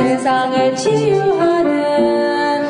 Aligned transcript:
세상을 0.00 0.76
치유하는 0.76 2.64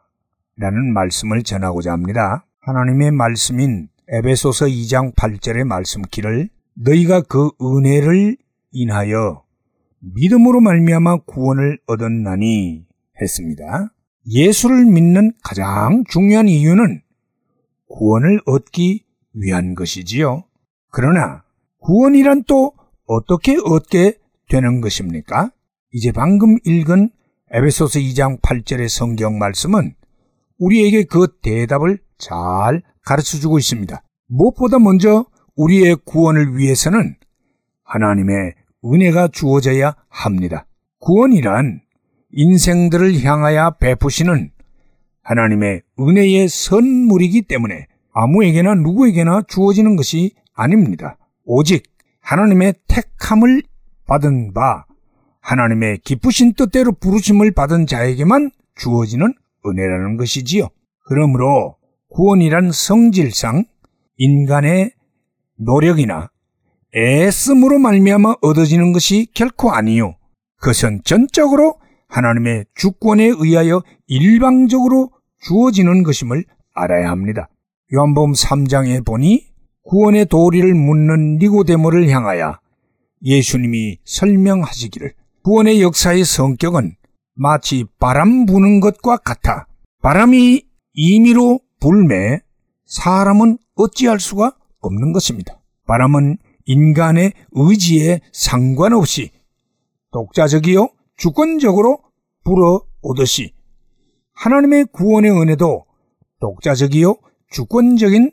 라는 0.56 0.94
말씀을 0.94 1.42
전하고자 1.42 1.92
합니다. 1.92 2.46
하나님의 2.62 3.10
말씀인 3.10 3.88
에베소서 4.08 4.68
2장 4.68 5.16
8절의 5.16 5.64
말씀기를 5.64 6.50
너희가 6.76 7.22
그 7.22 7.50
은혜를 7.60 8.38
인하여 8.72 9.44
믿음으로 10.00 10.62
말미암아 10.62 11.22
구원을 11.26 11.80
얻었나니 11.88 12.86
했습니다. 13.20 13.93
예수를 14.28 14.86
믿는 14.86 15.34
가장 15.44 16.04
중요한 16.10 16.48
이유는 16.48 17.02
구원을 17.90 18.42
얻기 18.46 19.06
위한 19.34 19.76
것이지요. 19.76 20.44
그러나 20.90 21.44
구원이란 21.80 22.44
또 22.48 22.74
어떻게 23.06 23.58
얻게 23.58 24.18
되는 24.50 24.82
것입니까? 24.82 25.52
이제 25.92 26.12
방금 26.12 26.58
읽은 26.66 27.10
에베소서 27.52 28.00
2장 28.00 28.42
8절의 28.42 28.88
성경 28.88 29.38
말씀은 29.38 29.94
우리에게 30.58 31.04
그 31.04 31.28
대답을 31.42 32.00
잘 32.18 32.82
가르쳐 33.06 33.38
주고 33.38 33.60
있습니다. 33.60 34.02
무엇보다 34.28 34.80
먼저 34.80 35.26
우리의 35.56 35.98
구원을 36.06 36.58
위해서는 36.58 37.16
하나님의 37.84 38.56
은혜가 38.86 39.30
주어져야 39.30 39.96
합니다. 40.10 40.66
구원이란 41.00 41.82
인생들을 42.34 43.24
향하여 43.24 43.76
베푸시는 43.80 44.52
하나님의 45.24 45.82
은혜의 46.00 46.50
선물이기 46.50 47.44
때문에 47.44 47.88
아무에게나 48.14 48.76
누구에게나 48.76 49.44
주어지는 49.48 49.96
것이 49.96 50.36
아닙니다. 50.54 51.18
오직 51.46 51.84
하나님의 52.22 52.76
택함을 52.88 53.64
받은 54.06 54.54
바 54.54 54.86
하나님의 55.42 56.00
기쁘신 56.00 56.54
뜻대로 56.54 56.92
부르심을 56.94 57.52
받은 57.52 57.86
자에게만 57.86 58.52
주어지는 58.76 59.34
은혜라는 59.66 60.18
것이지요. 60.18 60.70
그러므로 61.06 61.78
구원이란 62.10 62.72
성질상 62.72 63.66
인간의 64.18 64.92
노력이나 65.58 66.30
애씀으로 66.96 67.80
말미암아 67.80 68.36
얻어지는 68.42 68.94
것이 68.94 69.28
결코 69.34 69.72
아니요. 69.72 70.16
그것은 70.60 71.02
전적으로 71.04 71.76
하나님의 72.14 72.66
주권에 72.76 73.26
의하여 73.26 73.82
일방적으로 74.08 75.10
주어지는 75.42 76.04
것임을 76.04 76.46
알아야 76.74 77.10
합니다. 77.10 77.50
요한복음 77.94 78.34
3장에 78.34 79.04
보니 79.04 79.48
구원의 79.84 80.28
도리를 80.28 80.74
묻는 80.74 81.38
니고데모를 81.40 82.10
향하여 82.10 82.60
예수님이 83.24 83.98
설명하시기를 84.06 85.14
구원의 85.44 85.82
역사의 85.82 86.24
성격은 86.24 86.96
마치 87.36 87.86
바람 88.00 88.46
부는 88.46 88.80
것과 88.80 89.18
같아 89.18 89.66
바람이 90.02 90.64
임의로 90.94 91.60
불매 91.80 92.40
사람은 92.86 93.58
어찌할 93.76 94.20
수가 94.20 94.56
없는 94.82 95.14
것입니다. 95.14 95.60
바람은 95.88 96.38
인간의 96.66 97.34
의지에 97.54 98.22
상관없이 98.32 99.32
독자적이요 100.12 100.90
주권적으로 101.18 102.00
불어오듯이 102.44 103.54
하나님의 104.34 104.86
구원의 104.92 105.32
은혜도 105.32 105.86
독자적이요 106.40 107.16
주권적인 107.52 108.32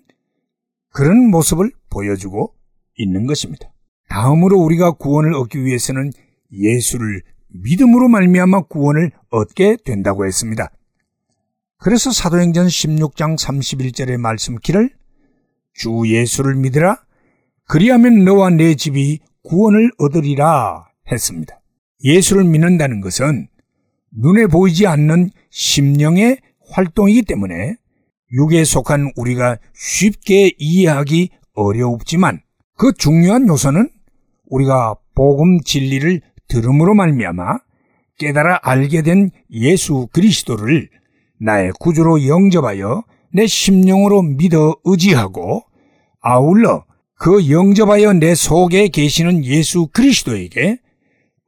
그런 0.91 1.31
모습을 1.31 1.71
보여주고 1.91 2.55
있는 2.97 3.27
것입니다. 3.27 3.73
다음으로 4.09 4.59
우리가 4.59 4.93
구원을 4.93 5.35
얻기 5.35 5.65
위해서는 5.65 6.11
예수를 6.53 7.23
믿음으로 7.49 8.09
말미암아 8.09 8.63
구원을 8.63 9.13
얻게 9.31 9.77
된다고 9.85 10.27
했습니다. 10.27 10.71
그래서 11.79 12.11
사도행전 12.11 12.67
16장 12.67 13.39
31절의 13.39 14.19
말씀기를 14.19 14.91
주 15.73 16.03
예수를 16.07 16.57
믿으라 16.57 17.01
그리하면 17.67 18.25
너와 18.25 18.51
내 18.51 18.75
집이 18.75 19.21
구원을 19.45 19.93
얻으리라 19.99 20.89
했습니다. 21.11 21.60
예수를 22.03 22.45
믿는다는 22.45 23.01
것은 23.01 23.49
눈에 24.13 24.47
보이지 24.47 24.87
않는 24.87 25.31
심령의 25.51 26.39
활동이기 26.71 27.23
때문에 27.23 27.77
육에 28.33 28.65
속한 28.65 29.13
우리가 29.17 29.59
쉽게 29.75 30.53
이해하기 30.59 31.31
어려웠지만 31.55 32.41
그 32.77 32.93
중요한 32.97 33.49
요소는 33.49 33.91
우리가 34.47 34.97
복음 35.15 35.61
진리를 35.61 36.21
들음으로 36.49 36.95
말미암아 36.95 37.59
깨달아 38.19 38.61
알게 38.63 39.03
된 39.03 39.31
예수 39.51 40.09
그리스도를 40.13 40.89
나의 41.41 41.73
구주로 41.79 42.27
영접하여 42.27 43.05
내 43.33 43.47
심령으로 43.47 44.23
믿어 44.23 44.77
의지하고 44.85 45.63
아울러 46.21 46.85
그 47.19 47.51
영접하여 47.51 48.15
내 48.15 48.35
속에 48.35 48.89
계시는 48.89 49.45
예수 49.45 49.89
그리스도에게 49.89 50.79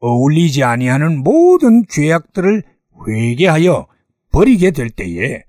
어울리지 0.03 0.65
아니하는 0.65 1.23
모든 1.23 1.85
죄악들을 1.89 2.65
회개하여 3.07 3.87
버리게 4.33 4.73
될 4.73 4.91
때에 4.91 5.45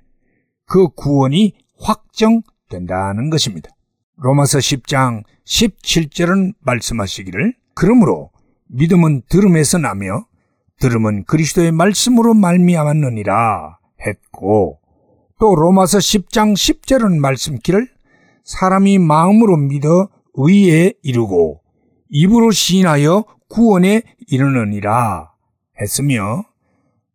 그 0.65 0.89
구원이 0.89 1.53
확정된다는 1.79 3.29
것입니다. 3.29 3.69
로마서 4.15 4.59
10장 4.59 5.23
17절은 5.45 6.53
말씀하시기를 6.59 7.55
그러므로 7.73 8.29
믿음은 8.67 9.23
들음에서 9.27 9.79
나며 9.79 10.25
들음은 10.79 11.25
그리스도의 11.25 11.71
말씀으로 11.71 12.33
말미암았느니라 12.35 13.79
했고 14.05 14.79
또 15.39 15.55
로마서 15.55 15.97
10장 15.97 16.53
10절은 16.53 17.17
말씀기를 17.17 17.87
사람이 18.43 18.99
마음으로 18.99 19.57
믿어 19.57 20.09
의에 20.35 20.93
이르고 21.01 21.61
입으로 22.09 22.51
시인하여 22.51 23.25
구원에 23.53 24.01
이르느니라 24.27 25.31
했으며 25.79 26.43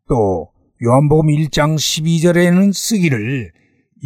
또 0.09 0.53
요한복음 0.81 1.27
1장 1.27 1.75
12절에는 1.75 2.73
쓰기를 2.73 3.51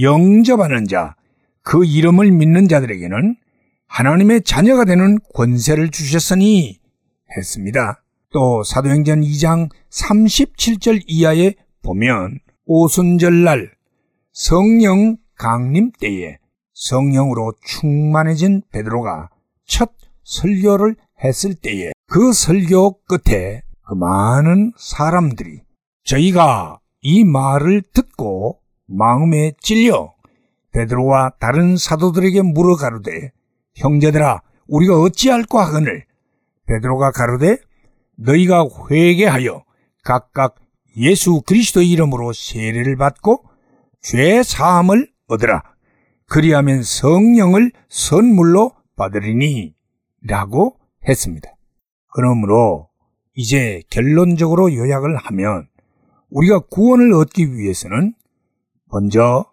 영접하는 0.01 0.87
자, 0.87 1.15
그 1.61 1.85
이름을 1.85 2.31
믿는 2.31 2.69
자들에게는 2.69 3.37
하나님의 3.87 4.45
자녀가 4.45 4.87
되는 4.87 5.19
권세를 5.35 5.91
주셨으니 5.91 6.81
했습니다. 7.37 8.03
또 8.33 8.63
사도행전 8.63 9.21
2장 9.21 9.69
37절 9.91 11.03
이하에 11.07 11.53
보면 11.83 12.39
오순절날 12.65 13.73
성령 14.33 15.19
강림 15.37 15.93
때에 16.01 16.39
성령으로 16.73 17.53
충만해진 17.63 18.63
베드로가 18.73 19.29
첫 19.67 19.93
설교를 20.25 20.97
했을 21.25 21.55
때에 21.55 21.93
그 22.07 22.33
설교 22.33 23.03
끝에 23.05 23.63
그 23.83 23.95
많은 23.95 24.73
사람들이 24.77 25.61
저희가 26.05 26.81
이 27.01 27.25
말을 27.25 27.83
듣고 27.93 28.61
마음에 28.87 29.53
찔려 29.61 30.15
베드로와 30.73 31.33
다른 31.39 31.77
사도들에게 31.77 32.43
물어 32.43 32.77
가로되 32.77 33.33
형제들아 33.77 34.43
우리가 34.69 35.01
어찌할까 35.01 35.67
하거늘? 35.67 36.05
베드로가 36.67 37.13
가로되 37.13 37.59
너희가 38.17 38.67
회개하여 38.91 39.65
각각 40.05 40.57
예수 40.97 41.43
그리스도 41.43 41.83
이름으로 41.83 42.33
세례를 42.33 42.97
받고 42.97 43.45
죄 44.01 44.43
사함을 44.43 45.09
얻으라. 45.29 45.63
그리하면 46.27 46.83
성령을 46.83 47.73
선물로 47.89 48.73
받으리니 48.97 49.75
라고 50.23 50.77
했습니다. 51.09 51.51
그러므로 52.15 52.89
이제 53.35 53.83
결론적으로 53.91 54.75
요약을 54.75 55.17
하면 55.17 55.69
우리가 56.31 56.61
구원을 56.61 57.13
얻기 57.15 57.55
위해서는 57.55 58.15
먼저 58.91 59.47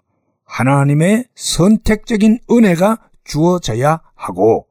하나님의 0.46 1.26
선택적인 1.36 2.40
은혜가 2.50 3.10
주어져야 3.24 4.02
하고 4.16 4.68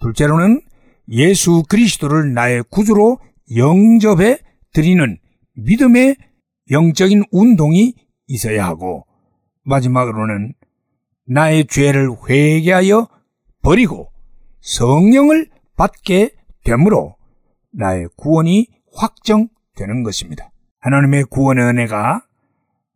둘째로는 0.00 0.60
예수 1.10 1.62
그리스도를 1.68 2.34
나의 2.34 2.64
구주로 2.70 3.18
영접해 3.56 4.38
드리는 4.72 5.18
믿음의 5.54 6.16
영적인 6.70 7.24
운동이 7.30 7.94
있어야 8.26 8.66
하고 8.66 9.06
마지막으로는 9.62 10.54
나의 11.26 11.66
죄를 11.66 12.10
회개하여 12.28 13.08
버리고 13.62 14.10
성령을 14.60 15.48
받게 15.76 16.34
되므로 16.64 17.16
나의 17.72 18.08
구원이 18.16 18.68
확정되는 18.94 20.02
것입니다. 20.04 20.50
하나님의 20.80 21.24
구원의 21.24 21.64
은혜가 21.64 22.22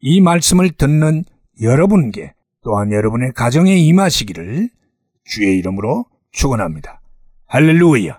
이 0.01 0.21
말씀을 0.21 0.71
듣는 0.71 1.25
여러분께 1.61 2.35
또한 2.63 2.93
여러분의 2.93 3.33
가정에 3.33 3.77
임하시기를 3.77 4.69
주의 5.25 5.59
이름으로 5.59 6.07
축원합니다. 6.33 7.01
할렐루야. 7.47 8.19